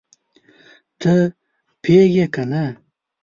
ته 0.99 1.13
پوهېږې 1.81 2.25
که 2.33 2.43
نه؟ 2.51 2.63